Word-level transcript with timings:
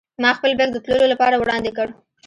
ما 0.21 0.29
خپل 0.37 0.51
بېک 0.59 0.69
د 0.73 0.77
تللو 0.85 1.05
لپاره 1.13 1.35
وړاندې 1.37 1.71
کړ. 1.77 1.87